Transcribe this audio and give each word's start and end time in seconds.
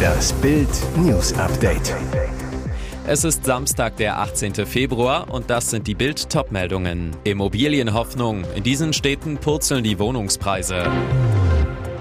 Das 0.00 0.32
Bild 0.34 0.68
News 0.96 1.32
Update. 1.34 1.94
Es 3.06 3.24
ist 3.24 3.44
Samstag, 3.44 3.96
der 3.96 4.18
18. 4.18 4.66
Februar 4.66 5.32
und 5.32 5.48
das 5.48 5.70
sind 5.70 5.86
die 5.86 5.94
Bild 5.94 6.28
Topmeldungen. 6.28 7.16
Immobilienhoffnung. 7.24 8.44
In 8.54 8.62
diesen 8.62 8.92
Städten 8.92 9.38
purzeln 9.38 9.84
die 9.84 9.98
Wohnungspreise. 9.98 10.90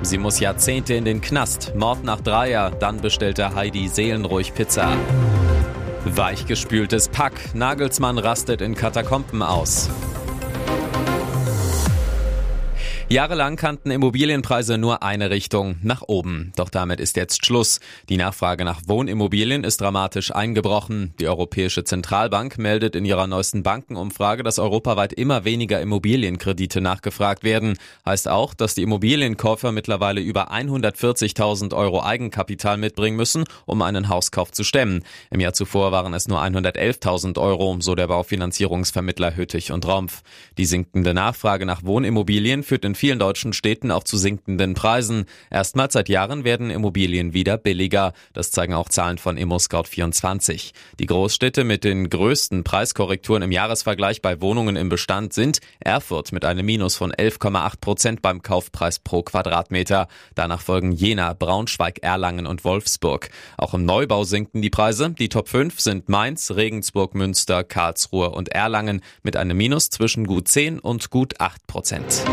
Sie 0.02 0.18
muss 0.18 0.40
Jahrzehnte 0.40 0.96
in 0.96 1.06
den 1.06 1.22
Knast. 1.22 1.73
Mord 1.75 2.04
nach 2.04 2.21
Dreier. 2.21 2.71
Dann 2.71 3.02
bestellte 3.02 3.54
Heidi 3.54 3.88
seelenruhig 3.88 4.54
Pizza. 4.54 4.94
Weichgespültes 6.05 7.10
Pack. 7.10 7.34
Nagelsmann 7.54 8.18
rastet 8.18 8.62
in 8.62 8.76
Katakomben 8.76 9.42
aus. 9.42 9.89
Jahrelang 13.08 13.56
kannten 13.56 13.92
Immobilienpreise 13.92 14.80
nur 14.80 15.04
eine 15.04 15.30
Richtung, 15.30 15.76
nach 15.84 16.02
oben. 16.08 16.52
Doch 16.55 16.70
damit 16.72 17.00
ist 17.00 17.16
jetzt 17.16 17.46
Schluss. 17.46 17.80
Die 18.09 18.18
Nachfrage 18.18 18.66
nach 18.66 18.82
Wohnimmobilien 18.88 19.63
ist 19.63 19.80
dramatisch 19.80 20.34
eingebrochen. 20.34 21.13
Die 21.20 21.27
Europäische 21.27 21.84
Zentralbank 21.84 22.58
meldet 22.58 22.96
in 22.96 23.05
ihrer 23.05 23.27
neuesten 23.27 23.62
Bankenumfrage, 23.62 24.41
dass 24.41 24.58
europaweit 24.58 25.13
immer 25.13 25.46
weniger 25.46 25.80
Immobilienkredite 25.82 26.82
nachgefragt 26.82 27.44
werden. 27.44 27.77
Heißt 28.08 28.27
auch, 28.27 28.55
dass 28.55 28.73
die 28.73 28.82
Immobilienkäufer 28.82 29.72
mittlerweile 29.72 30.22
über 30.22 30.52
140.000 30.52 31.76
Euro 31.76 32.02
Eigenkapital 32.02 32.77
mitbringen 32.77 33.18
müssen, 33.18 33.44
um 33.68 33.84
einen 33.84 34.10
Hauskauf 34.10 34.52
zu 34.52 34.63
stemmen. 34.63 35.04
Im 35.30 35.41
Jahr 35.41 35.54
zuvor 35.54 35.91
waren 35.91 36.16
es 36.16 36.27
nur 36.27 36.41
111.000 36.41 37.38
Euro, 37.38 37.77
so 37.82 37.94
der 37.94 38.08
Baufinanzierungsvermittler 38.08 39.35
Hüttich 39.35 39.72
und 39.72 39.85
Rompf. 39.85 40.24
Die 40.58 40.66
sinkende 40.66 41.13
Nachfrage 41.13 41.68
nach 41.68 41.84
Wohnimmobilien 41.84 42.63
führt 42.63 42.84
in 42.84 42.95
vielen 42.95 43.20
deutschen 43.20 43.54
Städten 43.54 43.91
auch 43.91 44.04
zu 44.04 44.17
sinkenden 44.17 44.73
Preisen. 44.73 45.26
Erstmals 45.49 45.94
seit 45.94 46.09
Jahren 46.09 46.44
werden 46.44 46.70
Immobilien 46.70 47.34
wieder 47.34 47.58
billiger. 47.58 48.13
Das 48.34 48.52
zeigen 48.52 48.73
auch 48.73 48.90
Zahlen 48.90 49.18
von 49.18 49.38
ImmoScout24. 49.38 50.71
Die 50.99 51.05
Großstädte 51.05 51.63
mit 51.63 51.84
den 51.84 52.10
größten 52.10 52.63
Preiskorrekturen 52.63 53.43
im 53.43 53.51
Jahresvergleich 53.51 54.21
bei 54.21 54.41
Wohnungen 54.41 54.76
im 54.76 54.90
Bestand 54.90 55.34
sind 55.34 55.60
Erfurt 55.79 56.32
mit 56.32 56.46
einem 56.46 56.66
Minus 56.66 56.96
von 56.96 57.12
11,8 57.12 57.79
Prozent 57.79 58.21
beim 58.21 58.41
Kaufpreis 58.41 58.99
pro 58.99 59.23
Quadratmeter. 59.23 60.07
Danach 60.35 60.62
folgen 60.62 60.91
Jena, 60.91 61.34
Braunschweig, 61.34 61.99
Erlangen 62.01 62.48
und 62.48 62.63
Wolfsburg. 62.63 63.29
Auch 63.57 63.73
im 63.73 63.85
Neubau 63.85 64.23
sinken 64.23 64.62
die 64.62 64.69
Preise. 64.69 65.12
Die 65.12 65.29
Top 65.29 65.50
5 65.50 65.79
sind 65.79 66.09
Mainz, 66.09 66.51
Regensburg, 66.51 67.16
Münster, 67.16 67.63
Karlsruhe 67.63 68.31
und 68.31 68.50
Erlangen 68.50 69.01
mit 69.23 69.35
einem 69.35 69.57
Minus 69.57 69.90
zwischen 69.90 70.25
gut 70.25 70.47
10 70.47 70.79
und 70.79 71.09
gut 71.09 71.40
8 71.40 71.68
Prozent. 71.68 72.23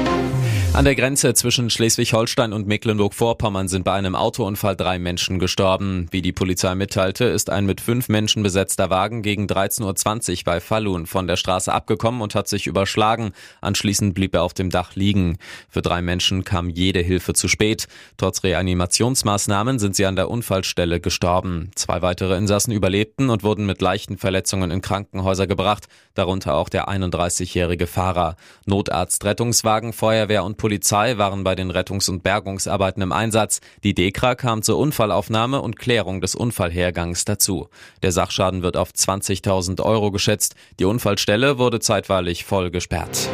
An 0.75 0.87
der 0.87 0.95
Grenze 0.95 1.35
zwischen 1.35 1.69
Schleswig-Holstein 1.69 2.55
und 2.55 2.67
Mecklenburg-Vorpommern 2.67 3.69
sind 3.69 3.85
bei 3.85 3.93
einem 3.93 4.15
Autounfall 4.15 4.75
drei 4.75 4.99
Menschen 4.99 5.39
gestorben. 5.39 6.07
Wie 6.11 6.23
die 6.23 6.33
Polizei 6.33 6.75
mitteilte, 6.75 7.27
ist 7.27 7.51
ein 7.51 7.67
mit 7.67 7.83
fünf 7.83 8.09
Menschen 8.09 8.43
besetzter 8.43 8.89
Wagen 8.89 9.21
gegen 9.21 9.45
13.20 9.45 10.31
Uhr 10.31 10.45
bei 10.47 10.61
Falun 10.61 11.05
von 11.05 11.27
der 11.27 11.37
Straße 11.37 11.71
abgekommen 11.71 12.23
und 12.23 12.35
hat 12.35 12.49
sich 12.49 12.67
überschlagen. 12.67 13.33
Anschließend 13.61 14.15
blieb 14.15 14.35
er 14.35 14.45
auf 14.45 14.55
dem 14.55 14.71
Dach 14.71 14.95
liegen. 14.95 15.37
Für 15.69 15.83
drei 15.83 16.01
Menschen 16.01 16.43
kam 16.43 16.71
jede 16.71 17.01
Hilfe 17.01 17.35
zu 17.35 17.49
spät. 17.49 17.87
Trotz 18.17 18.43
Reanimationsmaßnahmen 18.43 19.79
sind 19.79 19.95
sie 19.95 20.07
an 20.07 20.17
der 20.17 20.31
Unfallstelle 20.31 21.01
gestorben. 21.01 21.71
Zwei 21.75 22.01
weitere 22.01 22.39
Insassen 22.39 22.73
überlebten 22.73 23.29
und 23.29 23.43
wurden 23.43 23.67
mit 23.67 23.83
leichten 23.83 24.17
Verletzungen 24.17 24.71
in 24.71 24.81
Krankenhäuser 24.81 25.47
gebracht, 25.47 25.89
darunter 26.15 26.55
auch 26.55 26.71
der 26.71 26.89
31-jährige 26.89 27.87
Fahrer. 27.87 28.37
Notarzt, 28.65 29.27
Rettungswagen, 29.27 29.93
Feuerwehr 29.93 30.45
und 30.45 30.62
Polizei 30.63 31.19
waren 31.19 31.43
bei 31.43 31.57
den 31.57 31.73
Rettungs- 31.73 32.09
und 32.09 32.23
Bergungsarbeiten 32.23 33.03
im 33.03 33.11
Einsatz. 33.11 33.61
Die 33.83 33.95
DEKRA 33.95 34.37
kam 34.37 34.63
zur 34.63 34.79
Unfallaufnahme 34.79 35.61
und 35.61 35.77
Klärung 35.77 36.21
des 36.21 36.37
Unfallhergangs 36.37 37.25
dazu. 37.25 37.69
Der 38.03 38.13
Sachschaden 38.13 38.63
wird 38.63 38.77
auf 38.77 38.93
20.000 38.93 39.83
Euro 39.83 40.13
geschätzt. 40.13 40.55
Die 40.79 40.85
Unfallstelle 40.85 41.59
wurde 41.59 41.81
zeitweilig 41.81 42.45
voll 42.45 42.71
gesperrt. 42.71 43.29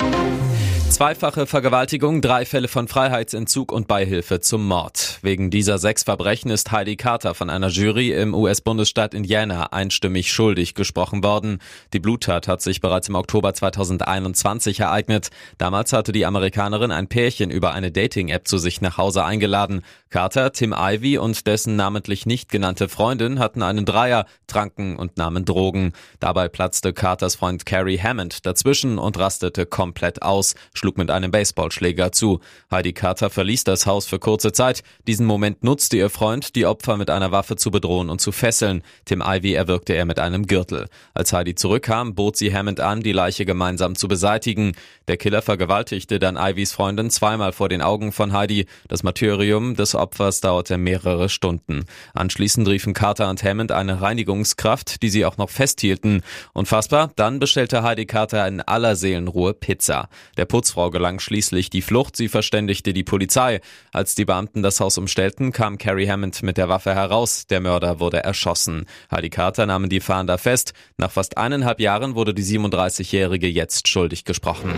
Zweifache 0.91 1.47
Vergewaltigung, 1.47 2.23
drei 2.23 2.45
Fälle 2.45 2.67
von 2.67 2.89
Freiheitsentzug 2.89 3.73
und 3.73 3.87
Beihilfe 3.87 4.41
zum 4.41 4.67
Mord. 4.67 5.19
Wegen 5.23 5.51
dieser 5.51 5.79
sechs 5.79 6.03
Verbrechen 6.03 6.51
ist 6.51 6.73
Heidi 6.73 6.97
Carter 6.97 7.35
von 7.35 7.51
einer 7.51 7.69
Jury 7.69 8.11
im 8.11 8.35
US-Bundesstaat 8.35 9.15
Indiana 9.15 9.73
einstimmig 9.73 10.33
schuldig 10.33 10.75
gesprochen 10.75 11.23
worden. 11.23 11.59
Die 11.93 12.01
Bluttat 12.01 12.49
hat 12.49 12.63
sich 12.63 12.81
bereits 12.81 13.09
im 13.09 13.15
Oktober 13.17 13.53
2021 13.53 14.81
ereignet. 14.81 15.29
Damals 15.59 15.93
hatte 15.93 16.11
die 16.11 16.27
Amerikanerin 16.27 16.91
ein 16.91 17.07
Pärchen 17.07 17.51
über 17.51 17.73
eine 17.75 17.93
Dating-App 17.93 18.49
zu 18.49 18.59
sich 18.59 18.81
nach 18.81 18.97
Hause 18.97 19.25
eingeladen. 19.25 19.83
Carter, 20.11 20.53
Tim 20.53 20.75
Ivy 20.77 21.19
und 21.19 21.47
dessen 21.47 21.77
namentlich 21.77 22.25
nicht 22.25 22.51
genannte 22.51 22.89
Freundin 22.89 23.39
hatten 23.39 23.63
einen 23.63 23.85
Dreier, 23.85 24.25
tranken 24.47 24.97
und 24.97 25.19
nahmen 25.19 25.45
Drogen. 25.45 25.93
Dabei 26.19 26.49
platzte 26.49 26.95
Carters 26.95 27.37
Freund 27.37 27.67
Carrie 27.67 28.01
Hammond 28.01 28.47
dazwischen 28.47 28.99
und 28.99 29.19
rastete 29.19 29.67
komplett 29.67 30.23
aus 30.23 30.55
schlug 30.79 30.97
mit 30.97 31.11
einem 31.11 31.31
Baseballschläger 31.31 32.13
zu. 32.13 32.41
Heidi 32.71 32.93
Carter 32.93 33.29
verließ 33.29 33.65
das 33.65 33.87
Haus 33.87 34.07
für 34.07 34.19
kurze 34.19 34.53
Zeit. 34.53 34.83
Diesen 35.07 35.27
Moment 35.27 35.63
nutzte 35.63 35.97
ihr 35.97 36.09
Freund, 36.09 36.55
die 36.55 36.65
Opfer 36.65 36.97
mit 36.97 37.11
einer 37.11 37.33
Waffe 37.33 37.57
zu 37.57 37.71
bedrohen 37.71 38.09
und 38.09 38.21
zu 38.21 38.33
fesseln. 38.33 38.83
Tim 39.05 39.23
Ivy 39.25 39.55
erwürgte 39.55 39.93
er 39.93 40.07
mit 40.07 40.19
einem 40.19 40.47
Gürtel. 40.47 40.89
Als 41.13 41.33
Heidi 41.33 41.55
zurückkam, 41.55 42.15
bot 42.15 42.37
sie 42.37 42.55
Hammond 42.55 42.81
an, 42.81 43.03
die 43.03 43.13
Leiche 43.13 43.45
gemeinsam 43.45 43.97
zu 43.97 44.09
beseitigen. 44.09 44.73
Der 45.09 45.17
Killer 45.17 45.43
vergewaltigte 45.43 46.19
dann 46.19 46.37
Ivys 46.37 46.73
Freundin 46.73 47.11
zweimal 47.11 47.53
vor 47.53 47.69
den 47.69 47.83
Augen 47.83 48.13
von 48.13 48.33
Heidi. 48.33 48.67
Das 48.89 49.03
Martyrium 49.03 49.75
des 49.75 49.95
Opfers 49.95 50.41
dauerte 50.41 50.79
mehrere 50.79 51.29
Stunden. 51.29 51.85
Anschließend 52.15 52.69
riefen 52.69 52.95
Carter 52.95 53.29
und 53.29 53.43
Hammond 53.43 53.73
eine 53.73 54.01
Reinigungskraft, 54.01 55.03
die 55.03 55.11
sie 55.11 55.25
auch 55.25 55.37
noch 55.37 55.51
festhielten. 55.51 56.23
Unfassbar, 56.53 57.11
dann 57.17 57.39
bestellte 57.39 57.83
Heidi 57.83 58.07
Carter 58.07 58.47
in 58.47 58.61
aller 58.61 58.97
Seelenruhe 58.97 59.55
Pizza. 59.55 60.09
Der 60.37 60.45
Putz 60.45 60.68
Putzfrau 60.69 60.91
gelang 60.91 61.19
schließlich 61.19 61.71
die 61.71 61.81
Flucht. 61.81 62.15
Sie 62.15 62.29
verständigte 62.29 62.93
die 62.93 63.03
Polizei. 63.03 63.61
Als 63.91 64.15
die 64.15 64.27
Beamten 64.27 64.63
das 64.63 64.81
Haus 64.81 64.99
umstellten, 64.99 65.51
kam 65.51 65.79
Carrie 65.79 66.09
Hammond 66.09 66.43
mit 66.43 66.59
der 66.59 66.69
Waffe 66.69 66.95
heraus. 66.95 67.47
Der 67.47 67.61
Mörder 67.61 68.01
wurde 68.01 68.23
erschossen. 68.23 68.85
Heidi 69.11 69.31
Carter 69.31 69.65
nahmen 69.65 69.89
die 69.89 70.01
Fahnder 70.01 70.37
fest. 70.37 70.75
Nach 70.99 71.11
fast 71.11 71.39
eineinhalb 71.39 71.81
Jahren 71.81 72.15
wurde 72.15 72.35
die 72.35 72.45
37-Jährige 72.45 73.49
jetzt 73.49 73.89
schuldig 73.89 74.25
gesprochen. 74.25 74.75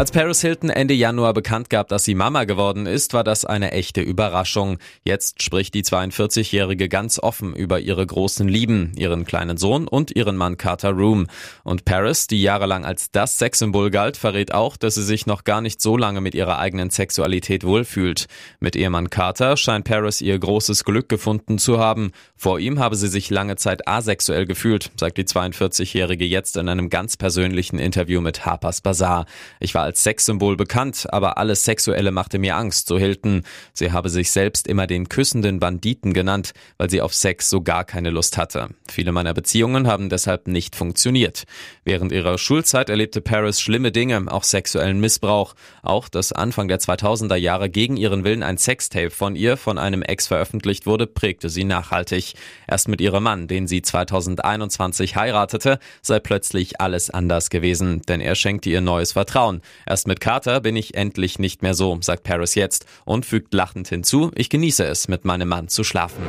Als 0.00 0.12
Paris 0.12 0.40
Hilton 0.40 0.70
Ende 0.70 0.94
Januar 0.94 1.34
bekannt 1.34 1.68
gab, 1.68 1.88
dass 1.88 2.04
sie 2.04 2.14
Mama 2.14 2.44
geworden 2.44 2.86
ist, 2.86 3.12
war 3.12 3.22
das 3.22 3.44
eine 3.44 3.72
echte 3.72 4.00
Überraschung. 4.00 4.78
Jetzt 5.04 5.42
spricht 5.42 5.74
die 5.74 5.82
42-Jährige 5.82 6.88
ganz 6.88 7.18
offen 7.18 7.54
über 7.54 7.80
ihre 7.80 8.06
großen 8.06 8.48
Lieben, 8.48 8.92
ihren 8.96 9.26
kleinen 9.26 9.58
Sohn 9.58 9.86
und 9.86 10.16
ihren 10.16 10.38
Mann 10.38 10.56
Carter 10.56 10.92
Room. 10.92 11.26
Und 11.64 11.84
Paris, 11.84 12.26
die 12.28 12.40
jahrelang 12.40 12.86
als 12.86 13.10
das 13.10 13.36
Sexsymbol 13.36 13.90
galt, 13.90 14.16
verrät 14.16 14.54
auch, 14.54 14.78
dass 14.78 14.94
sie 14.94 15.02
sich 15.02 15.26
noch 15.26 15.44
gar 15.44 15.60
nicht 15.60 15.82
so 15.82 15.98
lange 15.98 16.22
mit 16.22 16.34
ihrer 16.34 16.58
eigenen 16.58 16.88
Sexualität 16.88 17.62
wohlfühlt. 17.62 18.24
Mit 18.58 18.76
Ehemann 18.76 19.10
Carter 19.10 19.58
scheint 19.58 19.84
Paris 19.84 20.22
ihr 20.22 20.38
großes 20.38 20.84
Glück 20.84 21.10
gefunden 21.10 21.58
zu 21.58 21.78
haben. 21.78 22.12
Vor 22.36 22.58
ihm 22.58 22.78
habe 22.78 22.96
sie 22.96 23.08
sich 23.08 23.28
lange 23.28 23.56
Zeit 23.56 23.86
asexuell 23.86 24.46
gefühlt, 24.46 24.92
sagt 24.96 25.18
die 25.18 25.24
42-Jährige 25.24 26.24
jetzt 26.24 26.56
in 26.56 26.70
einem 26.70 26.88
ganz 26.88 27.18
persönlichen 27.18 27.78
Interview 27.78 28.22
mit 28.22 28.46
Harper's 28.46 28.80
Bazaar. 28.80 29.26
Ich 29.58 29.74
war 29.74 29.89
als 29.90 30.04
Sexsymbol 30.04 30.56
bekannt, 30.56 31.08
aber 31.10 31.36
alles 31.36 31.64
Sexuelle 31.64 32.12
machte 32.12 32.38
mir 32.38 32.54
Angst, 32.54 32.86
so 32.86 32.96
Hilton. 32.96 33.42
Sie 33.72 33.90
habe 33.90 34.08
sich 34.08 34.30
selbst 34.30 34.68
immer 34.68 34.86
den 34.86 35.08
küssenden 35.08 35.58
Banditen 35.58 36.12
genannt, 36.12 36.52
weil 36.78 36.88
sie 36.88 37.00
auf 37.00 37.12
Sex 37.12 37.50
so 37.50 37.60
gar 37.60 37.84
keine 37.84 38.10
Lust 38.10 38.38
hatte. 38.38 38.68
Viele 38.88 39.10
meiner 39.10 39.34
Beziehungen 39.34 39.88
haben 39.88 40.08
deshalb 40.08 40.46
nicht 40.46 40.76
funktioniert. 40.76 41.42
Während 41.82 42.12
ihrer 42.12 42.38
Schulzeit 42.38 42.88
erlebte 42.88 43.20
Paris 43.20 43.60
schlimme 43.60 43.90
Dinge, 43.90 44.26
auch 44.28 44.44
sexuellen 44.44 45.00
Missbrauch. 45.00 45.54
Auch 45.82 46.08
dass 46.08 46.30
Anfang 46.30 46.68
der 46.68 46.78
2000er 46.78 47.34
Jahre 47.34 47.68
gegen 47.68 47.96
ihren 47.96 48.22
Willen 48.22 48.44
ein 48.44 48.58
Sextape 48.58 49.10
von 49.10 49.34
ihr 49.34 49.56
von 49.56 49.76
einem 49.76 50.02
Ex 50.02 50.28
veröffentlicht 50.28 50.86
wurde, 50.86 51.08
prägte 51.08 51.48
sie 51.48 51.64
nachhaltig. 51.64 52.34
Erst 52.68 52.86
mit 52.86 53.00
ihrem 53.00 53.24
Mann, 53.24 53.48
den 53.48 53.66
sie 53.66 53.82
2021 53.82 55.16
heiratete, 55.16 55.80
sei 56.00 56.20
plötzlich 56.20 56.80
alles 56.80 57.10
anders 57.10 57.50
gewesen, 57.50 58.02
denn 58.02 58.20
er 58.20 58.36
schenkte 58.36 58.70
ihr 58.70 58.80
neues 58.80 59.10
Vertrauen. 59.10 59.62
Erst 59.86 60.06
mit 60.06 60.20
Carter 60.20 60.60
bin 60.60 60.76
ich 60.76 60.94
endlich 60.94 61.38
nicht 61.38 61.62
mehr 61.62 61.74
so, 61.74 61.98
sagt 62.00 62.22
Paris 62.24 62.54
jetzt 62.54 62.86
und 63.04 63.26
fügt 63.26 63.54
lachend 63.54 63.88
hinzu, 63.88 64.30
ich 64.34 64.50
genieße 64.50 64.84
es, 64.84 65.08
mit 65.08 65.24
meinem 65.24 65.48
Mann 65.48 65.68
zu 65.68 65.84
schlafen. 65.84 66.22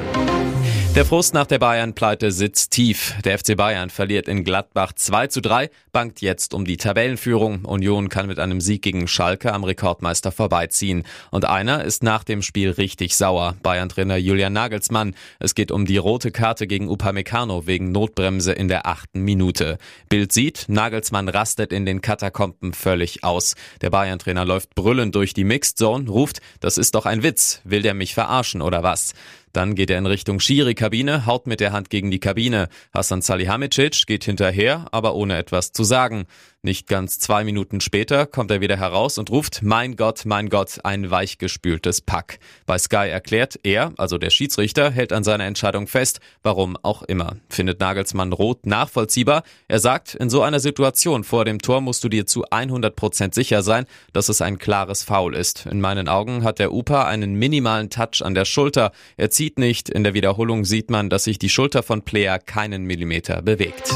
Der 0.93 1.05
Frust 1.05 1.33
nach 1.33 1.45
der 1.45 1.57
Bayern-Pleite 1.57 2.33
sitzt 2.33 2.71
tief. 2.71 3.15
Der 3.23 3.39
FC 3.39 3.55
Bayern 3.55 3.89
verliert 3.89 4.27
in 4.27 4.43
Gladbach 4.43 4.91
2 4.91 5.27
zu 5.27 5.39
3, 5.39 5.69
bangt 5.93 6.19
jetzt 6.19 6.53
um 6.53 6.65
die 6.65 6.75
Tabellenführung. 6.75 7.63
Union 7.63 8.09
kann 8.09 8.27
mit 8.27 8.39
einem 8.39 8.59
Sieg 8.59 8.81
gegen 8.81 9.07
Schalke 9.07 9.53
am 9.53 9.63
Rekordmeister 9.63 10.33
vorbeiziehen. 10.33 11.03
Und 11.31 11.45
einer 11.45 11.85
ist 11.85 12.03
nach 12.03 12.25
dem 12.25 12.41
Spiel 12.41 12.71
richtig 12.71 13.15
sauer. 13.15 13.55
Bayern-Trainer 13.63 14.17
Julian 14.17 14.51
Nagelsmann. 14.51 15.15
Es 15.39 15.55
geht 15.55 15.71
um 15.71 15.85
die 15.85 15.95
rote 15.95 16.29
Karte 16.29 16.67
gegen 16.67 16.89
Upamecano 16.89 17.67
wegen 17.67 17.94
Notbremse 17.94 18.51
in 18.51 18.67
der 18.67 18.85
achten 18.85 19.21
Minute. 19.21 19.77
Bild 20.09 20.33
sieht, 20.33 20.65
Nagelsmann 20.67 21.29
rastet 21.29 21.71
in 21.71 21.85
den 21.85 22.01
Katakomben 22.01 22.73
völlig 22.73 23.23
aus. 23.23 23.55
Der 23.79 23.91
Bayern-Trainer 23.91 24.44
läuft 24.44 24.75
brüllend 24.75 25.15
durch 25.15 25.33
die 25.33 25.45
Mixed 25.45 25.77
Zone, 25.77 26.09
ruft, 26.09 26.41
das 26.59 26.77
ist 26.77 26.95
doch 26.95 27.05
ein 27.05 27.23
Witz. 27.23 27.61
Will 27.63 27.81
der 27.81 27.94
mich 27.94 28.13
verarschen 28.13 28.61
oder 28.61 28.83
was? 28.83 29.13
Dann 29.53 29.75
geht 29.75 29.89
er 29.89 29.98
in 29.98 30.06
Richtung 30.06 30.39
Schiri-Kabine, 30.39 31.25
haut 31.25 31.48
mit 31.48 31.59
der 31.59 31.71
Hand 31.71 31.89
gegen 31.89 32.12
die 32.12 32.19
Kabine. 32.19 32.69
Hassan 32.94 33.21
Salihamidzic 33.21 34.06
geht 34.07 34.24
hinterher, 34.24 34.86
aber 34.92 35.15
ohne 35.15 35.38
etwas 35.38 35.71
zu 35.71 35.83
sagen. 35.83 36.25
Nicht 36.63 36.88
ganz 36.88 37.18
zwei 37.18 37.44
Minuten 37.44 37.81
später 37.81 38.27
kommt 38.27 38.51
er 38.51 38.62
wieder 38.62 38.77
heraus 38.77 39.18
und 39.18 39.31
ruft, 39.31 39.63
mein 39.63 39.95
Gott, 39.95 40.25
mein 40.25 40.48
Gott, 40.48 40.77
ein 40.83 41.09
weichgespültes 41.09 42.01
Pack. 42.01 42.38
Bei 42.68 42.77
Sky 42.77 43.09
erklärt, 43.09 43.59
er, 43.63 43.94
also 43.98 44.19
der 44.19 44.30
Schiedsrichter, 44.30 44.92
hält 44.92 45.12
an 45.12 45.24
seiner 45.24 45.45
Entscheidung 45.45 45.88
fest, 45.88 46.19
warum 46.44 46.77
auch 46.83 47.01
immer. 47.01 47.38
Findet 47.50 47.80
Nagelsmann 47.80 48.31
rot 48.31 48.68
nachvollziehbar. 48.68 49.42
Er 49.68 49.80
sagt, 49.80 50.13
in 50.13 50.30
so 50.30 50.44
einer 50.44 50.59
Situation 50.59 51.24
vor 51.24 51.45
dem 51.45 51.57
Tor 51.57 51.81
musst 51.81 52.04
du 52.04 52.09
dir 52.09 52.27
zu 52.27 52.45
100 52.51 52.95
Prozent 52.95 53.33
sicher 53.33 53.63
sein, 53.63 53.86
dass 54.13 54.30
es 54.30 54.39
ein 54.39 54.59
klares 54.59 55.01
Foul 55.04 55.33
ist. 55.33 55.65
In 55.65 55.81
meinen 55.81 56.07
Augen 56.07 56.44
hat 56.44 56.59
der 56.59 56.71
Upa 56.71 57.06
einen 57.06 57.33
minimalen 57.33 57.89
Touch 57.89 58.21
an 58.21 58.36
der 58.36 58.45
Schulter. 58.45 58.92
Er 59.18 59.31
zieht 59.31 59.40
nicht. 59.49 59.89
In 59.89 60.03
der 60.03 60.13
Wiederholung 60.13 60.65
sieht 60.65 60.91
man, 60.91 61.09
dass 61.09 61.23
sich 61.23 61.39
die 61.39 61.49
Schulter 61.49 61.83
von 61.83 62.03
Player 62.03 62.38
keinen 62.38 62.83
Millimeter 62.83 63.41
bewegt. 63.41 63.91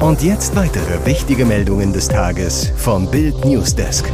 Und 0.00 0.22
jetzt 0.22 0.54
weitere 0.56 1.04
wichtige 1.04 1.44
Meldungen 1.44 1.92
des 1.92 2.08
Tages 2.08 2.72
vom 2.76 3.10
Bild 3.10 3.44
Newsdesk. 3.44 4.10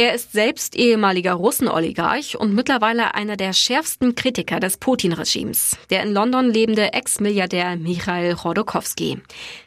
Er 0.00 0.14
ist 0.14 0.30
selbst 0.30 0.76
ehemaliger 0.76 1.32
Russenoligarch 1.32 2.38
und 2.38 2.54
mittlerweile 2.54 3.16
einer 3.16 3.36
der 3.36 3.52
schärfsten 3.52 4.14
Kritiker 4.14 4.60
des 4.60 4.76
Putin-Regimes, 4.76 5.76
der 5.90 6.04
in 6.04 6.12
London 6.12 6.52
lebende 6.52 6.92
Ex-Milliardär 6.92 7.74
Michail 7.74 8.36
Chodorkowski. 8.36 9.20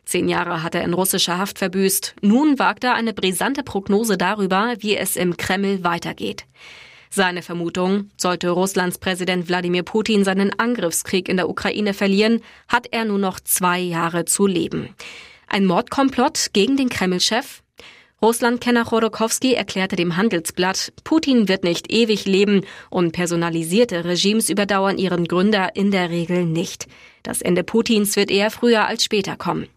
Zehn 0.05 0.29
Jahre 0.29 0.63
hat 0.63 0.73
er 0.73 0.83
in 0.83 0.93
russischer 0.93 1.37
Haft 1.37 1.59
verbüßt. 1.59 2.15
Nun 2.21 2.59
wagt 2.59 2.85
er 2.85 2.93
eine 2.93 3.13
brisante 3.13 3.61
Prognose 3.61 4.17
darüber, 4.17 4.75
wie 4.79 4.95
es 4.95 5.17
im 5.17 5.35
Kreml 5.35 5.83
weitergeht. 5.83 6.45
Seine 7.09 7.41
Vermutung, 7.41 8.09
sollte 8.15 8.51
Russlands 8.51 8.99
Präsident 8.99 9.49
Wladimir 9.49 9.83
Putin 9.83 10.23
seinen 10.23 10.57
Angriffskrieg 10.57 11.27
in 11.27 11.35
der 11.35 11.49
Ukraine 11.49 11.93
verlieren, 11.93 12.39
hat 12.69 12.87
er 12.91 13.03
nur 13.03 13.19
noch 13.19 13.41
zwei 13.41 13.79
Jahre 13.81 14.23
zu 14.23 14.47
leben. 14.47 14.95
Ein 15.47 15.65
Mordkomplott 15.65 16.51
gegen 16.53 16.77
den 16.77 16.87
Kreml-Chef? 16.87 17.61
Russlandkenner 18.23 18.85
Chodorkowski 18.85 19.55
erklärte 19.55 19.95
dem 19.95 20.15
Handelsblatt, 20.15 20.93
Putin 21.03 21.47
wird 21.47 21.63
nicht 21.63 21.91
ewig 21.91 22.25
leben 22.25 22.61
und 22.91 23.13
personalisierte 23.13 24.05
Regimes 24.05 24.51
überdauern 24.51 24.99
ihren 24.99 25.27
Gründer 25.27 25.75
in 25.75 25.89
der 25.89 26.11
Regel 26.11 26.45
nicht. 26.45 26.85
Das 27.23 27.41
Ende 27.41 27.63
Putins 27.63 28.15
wird 28.15 28.29
eher 28.29 28.51
früher 28.51 28.85
als 28.85 29.03
später 29.03 29.37
kommen. 29.37 29.67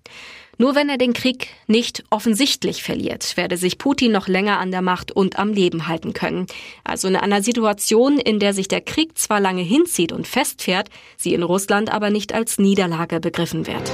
Nur 0.58 0.74
wenn 0.74 0.90
er 0.90 0.98
den 0.98 1.14
Krieg 1.14 1.48
nicht 1.68 2.04
offensichtlich 2.10 2.82
verliert, 2.82 3.38
werde 3.38 3.56
sich 3.56 3.78
Putin 3.78 4.12
noch 4.12 4.28
länger 4.28 4.58
an 4.58 4.70
der 4.70 4.82
Macht 4.82 5.10
und 5.10 5.38
am 5.38 5.54
Leben 5.54 5.88
halten 5.88 6.12
können. 6.12 6.46
Also 6.84 7.08
in 7.08 7.16
einer 7.16 7.42
Situation, 7.42 8.18
in 8.18 8.40
der 8.40 8.52
sich 8.52 8.68
der 8.68 8.82
Krieg 8.82 9.16
zwar 9.16 9.40
lange 9.40 9.62
hinzieht 9.62 10.12
und 10.12 10.26
festfährt, 10.26 10.90
sie 11.16 11.32
in 11.32 11.42
Russland 11.42 11.90
aber 11.90 12.10
nicht 12.10 12.34
als 12.34 12.58
Niederlage 12.58 13.20
begriffen 13.20 13.66
wird. 13.66 13.90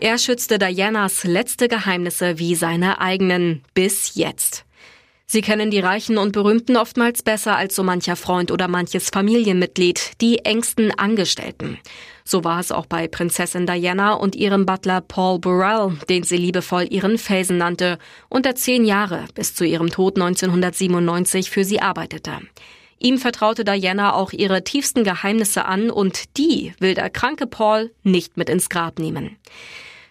Er 0.00 0.16
schützte 0.16 0.60
Dianas 0.60 1.24
letzte 1.24 1.66
Geheimnisse 1.66 2.38
wie 2.38 2.54
seine 2.54 3.00
eigenen 3.00 3.64
bis 3.74 4.14
jetzt. 4.14 4.64
Sie 5.26 5.40
kennen 5.40 5.72
die 5.72 5.80
Reichen 5.80 6.18
und 6.18 6.30
Berühmten 6.30 6.76
oftmals 6.76 7.24
besser 7.24 7.56
als 7.56 7.74
so 7.74 7.82
mancher 7.82 8.14
Freund 8.14 8.52
oder 8.52 8.68
manches 8.68 9.10
Familienmitglied, 9.10 10.12
die 10.20 10.38
engsten 10.44 10.96
Angestellten. 10.96 11.78
So 12.24 12.44
war 12.44 12.60
es 12.60 12.70
auch 12.70 12.86
bei 12.86 13.08
Prinzessin 13.08 13.66
Diana 13.66 14.12
und 14.12 14.36
ihrem 14.36 14.66
Butler 14.66 15.00
Paul 15.00 15.40
Burrell, 15.40 15.98
den 16.08 16.22
sie 16.22 16.36
liebevoll 16.36 16.86
ihren 16.88 17.18
Felsen 17.18 17.58
nannte 17.58 17.98
und 18.28 18.46
der 18.46 18.54
zehn 18.54 18.84
Jahre 18.84 19.24
bis 19.34 19.56
zu 19.56 19.64
ihrem 19.64 19.90
Tod 19.90 20.16
1997 20.16 21.50
für 21.50 21.64
sie 21.64 21.80
arbeitete. 21.80 22.38
Ihm 23.00 23.18
vertraute 23.18 23.64
Diana 23.64 24.14
auch 24.14 24.32
ihre 24.32 24.62
tiefsten 24.62 25.02
Geheimnisse 25.02 25.64
an 25.64 25.90
und 25.90 26.36
die 26.36 26.72
will 26.78 26.94
der 26.94 27.10
kranke 27.10 27.48
Paul 27.48 27.90
nicht 28.04 28.36
mit 28.36 28.48
ins 28.48 28.68
Grab 28.68 29.00
nehmen. 29.00 29.36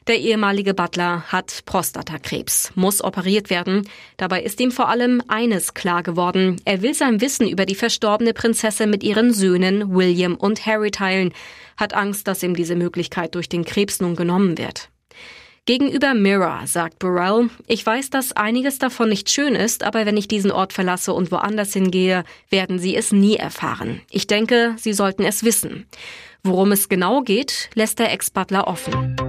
Der 0.07 0.19
ehemalige 0.19 0.73
Butler 0.73 1.23
hat 1.27 1.63
Prostatakrebs, 1.65 2.71
muss 2.75 3.03
operiert 3.03 3.49
werden. 3.49 3.89
Dabei 4.15 4.41
ist 4.41 4.61
ihm 4.61 4.71
vor 4.71 4.87
allem 4.87 5.21
eines 5.27 5.73
klar 5.73 6.01
geworden. 6.01 6.61
Er 6.63 6.81
will 6.81 6.93
sein 6.93 7.19
Wissen 7.19 7.45
über 7.45 7.65
die 7.65 7.75
verstorbene 7.75 8.33
Prinzessin 8.33 8.89
mit 8.89 9.03
ihren 9.03 9.33
Söhnen 9.33 9.93
William 9.93 10.35
und 10.35 10.65
Harry 10.65 10.91
teilen, 10.91 11.33
hat 11.75 11.93
Angst, 11.93 12.29
dass 12.29 12.41
ihm 12.41 12.55
diese 12.55 12.77
Möglichkeit 12.77 13.35
durch 13.35 13.49
den 13.49 13.65
Krebs 13.65 13.99
nun 13.99 14.15
genommen 14.15 14.57
wird. 14.57 14.89
Gegenüber 15.65 16.13
Mirror 16.13 16.61
sagt 16.67 16.99
Burrell, 16.99 17.49
ich 17.67 17.85
weiß, 17.85 18.09
dass 18.09 18.31
einiges 18.31 18.79
davon 18.79 19.09
nicht 19.09 19.29
schön 19.29 19.55
ist, 19.55 19.83
aber 19.83 20.05
wenn 20.05 20.15
ich 20.15 20.29
diesen 20.29 20.51
Ort 20.51 20.71
verlasse 20.71 21.11
und 21.11 21.33
woanders 21.33 21.73
hingehe, 21.73 22.23
werden 22.49 22.79
Sie 22.79 22.95
es 22.95 23.11
nie 23.11 23.35
erfahren. 23.35 23.99
Ich 24.09 24.27
denke, 24.27 24.75
Sie 24.77 24.93
sollten 24.93 25.25
es 25.25 25.43
wissen. 25.43 25.85
Worum 26.43 26.71
es 26.71 26.87
genau 26.87 27.23
geht, 27.23 27.69
lässt 27.73 27.99
der 27.99 28.13
Ex-Butler 28.13 28.67
offen. 28.67 29.26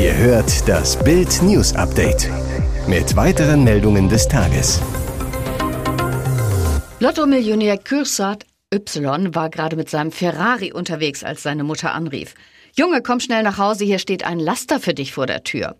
Ihr 0.00 0.16
hört 0.16 0.66
das 0.66 0.96
Bild 1.04 1.42
News 1.42 1.74
Update 1.74 2.30
mit 2.86 3.16
weiteren 3.16 3.64
Meldungen 3.64 4.08
des 4.08 4.26
Tages. 4.26 4.80
Lotto-Millionär 7.00 7.76
Kürsat 7.76 8.46
Y 8.72 9.34
war 9.34 9.50
gerade 9.50 9.76
mit 9.76 9.90
seinem 9.90 10.10
Ferrari 10.10 10.72
unterwegs, 10.72 11.22
als 11.22 11.42
seine 11.42 11.64
Mutter 11.64 11.92
anrief. 11.92 12.32
Junge, 12.74 13.02
komm 13.02 13.20
schnell 13.20 13.42
nach 13.42 13.58
Hause, 13.58 13.84
hier 13.84 13.98
steht 13.98 14.24
ein 14.24 14.38
Laster 14.38 14.80
für 14.80 14.94
dich 14.94 15.12
vor 15.12 15.26
der 15.26 15.44
Tür. 15.44 15.76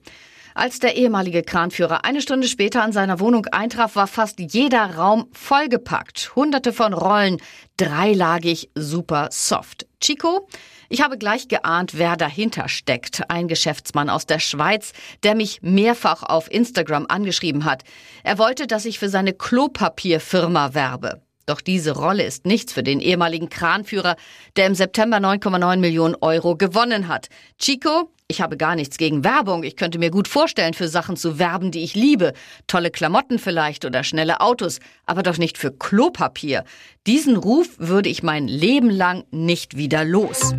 Als 0.54 0.78
der 0.78 0.96
ehemalige 0.96 1.42
Kranführer 1.42 2.04
eine 2.04 2.20
Stunde 2.20 2.48
später 2.48 2.82
an 2.82 2.92
seiner 2.92 3.20
Wohnung 3.20 3.46
eintraf, 3.46 3.96
war 3.96 4.06
fast 4.06 4.38
jeder 4.38 4.96
Raum 4.96 5.28
vollgepackt. 5.32 6.32
Hunderte 6.36 6.72
von 6.72 6.92
Rollen, 6.92 7.38
dreilagig, 7.76 8.70
super 8.74 9.28
soft. 9.30 9.86
Chico 10.00 10.46
ich 10.92 11.02
habe 11.02 11.18
gleich 11.18 11.46
geahnt, 11.46 11.96
wer 11.98 12.16
dahinter 12.16 12.68
steckt. 12.68 13.30
Ein 13.30 13.46
Geschäftsmann 13.46 14.10
aus 14.10 14.26
der 14.26 14.40
Schweiz, 14.40 14.92
der 15.22 15.36
mich 15.36 15.62
mehrfach 15.62 16.24
auf 16.24 16.50
Instagram 16.50 17.06
angeschrieben 17.08 17.64
hat. 17.64 17.84
Er 18.24 18.38
wollte, 18.38 18.66
dass 18.66 18.84
ich 18.86 18.98
für 18.98 19.08
seine 19.08 19.32
Klopapierfirma 19.32 20.74
werbe. 20.74 21.22
Doch 21.46 21.60
diese 21.60 21.92
Rolle 21.92 22.24
ist 22.24 22.44
nichts 22.44 22.72
für 22.72 22.82
den 22.82 22.98
ehemaligen 22.98 23.48
Kranführer, 23.48 24.16
der 24.56 24.66
im 24.66 24.74
September 24.74 25.18
9,9 25.18 25.76
Millionen 25.76 26.16
Euro 26.20 26.56
gewonnen 26.56 27.06
hat. 27.06 27.28
Chico, 27.60 28.10
ich 28.30 28.40
habe 28.40 28.56
gar 28.56 28.76
nichts 28.76 28.96
gegen 28.96 29.24
Werbung. 29.24 29.64
Ich 29.64 29.76
könnte 29.76 29.98
mir 29.98 30.10
gut 30.10 30.28
vorstellen, 30.28 30.72
für 30.72 30.88
Sachen 30.88 31.16
zu 31.16 31.38
werben, 31.38 31.72
die 31.72 31.82
ich 31.82 31.94
liebe. 31.94 32.32
Tolle 32.68 32.90
Klamotten 32.90 33.38
vielleicht 33.38 33.84
oder 33.84 34.04
schnelle 34.04 34.40
Autos, 34.40 34.78
aber 35.04 35.22
doch 35.22 35.36
nicht 35.36 35.58
für 35.58 35.72
Klopapier. 35.72 36.64
Diesen 37.06 37.36
Ruf 37.36 37.68
würde 37.78 38.08
ich 38.08 38.22
mein 38.22 38.46
Leben 38.46 38.88
lang 38.88 39.24
nicht 39.32 39.76
wieder 39.76 40.04
los. 40.04 40.54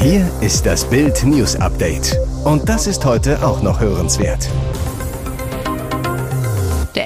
Hier 0.00 0.30
ist 0.40 0.66
das 0.66 0.88
Bild 0.88 1.24
News 1.24 1.56
Update. 1.56 2.16
Und 2.44 2.68
das 2.68 2.86
ist 2.86 3.04
heute 3.04 3.44
auch 3.44 3.62
noch 3.62 3.80
hörenswert. 3.80 4.48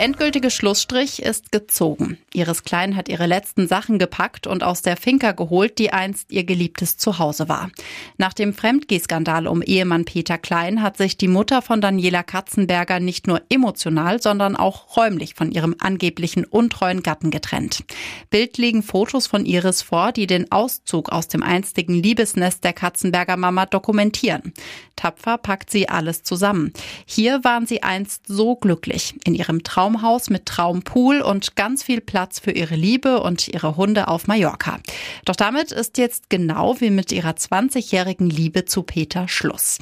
Endgültige 0.05 0.51
Schlussstrich 0.51 1.23
ist 1.23 1.51
gezogen. 1.51 2.19
Iris 2.35 2.63
Klein 2.63 2.95
hat 2.95 3.09
ihre 3.09 3.25
letzten 3.25 3.67
Sachen 3.67 3.99
gepackt 3.99 4.47
und 4.47 4.63
aus 4.63 4.83
der 4.83 4.99
Finca 4.99 5.33
geholt, 5.33 5.79
die 5.79 5.95
einst 5.95 6.31
ihr 6.31 6.45
geliebtes 6.45 6.99
Zuhause 6.99 7.49
war. 7.49 7.71
Nach 8.19 8.35
dem 8.35 8.53
Fremdgehskandal 8.53 9.47
um 9.47 9.63
Ehemann 9.63 10.05
Peter 10.05 10.37
Klein 10.37 10.83
hat 10.83 10.99
sich 10.99 11.17
die 11.17 11.27
Mutter 11.27 11.63
von 11.63 11.81
Daniela 11.81 12.23
Katzenberger 12.23 13.01
nicht 13.01 13.27
nur 13.27 13.41
emotional, 13.49 14.21
sondern 14.21 14.57
auch 14.57 14.95
räumlich 14.99 15.37
von 15.37 15.51
ihrem 15.51 15.75
angeblichen 15.79 16.45
untreuen 16.45 17.03
Gatten 17.03 17.31
getrennt. 17.31 17.83
Bild 18.29 18.59
liegen 18.59 18.83
Fotos 18.83 19.27
von 19.27 19.47
Iris 19.47 19.81
vor, 19.81 20.13
die 20.13 20.27
den 20.27 20.53
Auszug 20.53 21.13
aus 21.13 21.29
dem 21.29 21.43
einstigen 21.43 21.95
Liebesnest 21.95 22.63
der 22.63 22.75
Katzenberger 22.75 23.39
Mama 23.39 23.65
dokumentieren. 23.65 24.53
Tapfer 24.97 25.39
packt 25.39 25.71
sie 25.71 25.89
alles 25.89 26.23
zusammen. 26.25 26.75
Hier 27.07 27.43
waren 27.43 27.67
sie 27.67 27.83
einst 27.83 28.27
so 28.27 28.55
glücklich. 28.57 29.15
In 29.25 29.35
ihrem 29.35 29.65
Traum 29.65 29.94
Traumhaus 29.95 30.29
mit 30.29 30.47
Traumpool 30.47 31.21
und 31.21 31.55
ganz 31.55 31.85
viel 31.85 32.01
Platz 32.01 32.41
für 32.41 32.51
ihre 32.51 32.75
Liebe 32.75 33.23
und 33.23 33.47
ihre 33.47 33.77
Hunde 33.77 34.09
auf 34.09 34.27
Mallorca. 34.27 34.81
Doch 35.25 35.37
damit 35.37 35.71
ist 35.71 35.99
jetzt 35.99 36.31
genau 36.31 36.81
wie 36.81 36.91
mit 36.91 37.13
ihrer 37.13 37.31
20-jährigen 37.31 38.29
Liebe 38.29 38.65
zu 38.65 38.83
Peter 38.83 39.29
Schluss. 39.29 39.79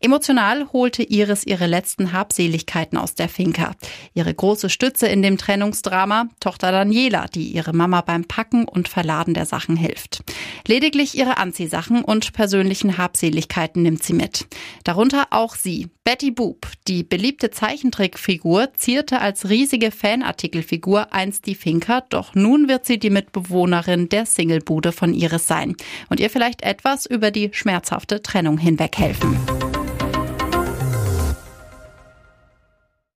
Emotional 0.00 0.70
holte 0.74 1.02
Iris 1.02 1.46
ihre 1.46 1.66
letzten 1.66 2.12
Habseligkeiten 2.12 2.98
aus 2.98 3.14
der 3.14 3.30
Finca. 3.30 3.72
Ihre 4.12 4.34
große 4.34 4.68
Stütze 4.68 5.06
in 5.06 5.22
dem 5.22 5.38
Trennungsdrama, 5.38 6.28
Tochter 6.40 6.70
Daniela, 6.70 7.26
die 7.34 7.48
ihre 7.48 7.72
Mama 7.72 8.02
beim 8.02 8.26
Packen 8.26 8.68
und 8.68 8.88
Verladen 8.88 9.32
der 9.32 9.46
Sachen 9.46 9.76
hilft. 9.76 10.24
Lediglich 10.66 11.16
ihre 11.16 11.38
Anziehsachen 11.38 12.04
und 12.04 12.34
persönlichen 12.34 12.98
Habseligkeiten 12.98 13.82
nimmt 13.82 14.02
sie 14.02 14.12
mit. 14.12 14.46
Darunter 14.84 15.28
auch 15.30 15.54
sie, 15.54 15.88
Betty 16.04 16.30
Boop, 16.32 16.66
die 16.86 17.02
beliebte 17.02 17.50
Zeichentrickfigur, 17.50 18.74
zierte 18.76 19.22
als 19.22 19.48
riesige 19.54 19.92
Fanartikelfigur 19.92 21.12
einst 21.12 21.46
die 21.46 21.54
Finca, 21.54 22.00
doch 22.08 22.34
nun 22.34 22.66
wird 22.66 22.86
sie 22.86 22.98
die 22.98 23.08
Mitbewohnerin 23.08 24.08
der 24.08 24.26
Singlebude 24.26 24.90
von 24.90 25.14
Iris 25.14 25.46
sein 25.46 25.76
und 26.08 26.18
ihr 26.18 26.28
vielleicht 26.28 26.62
etwas 26.62 27.06
über 27.06 27.30
die 27.30 27.50
schmerzhafte 27.52 28.20
Trennung 28.20 28.58
hinweg 28.58 28.98
helfen. 28.98 29.38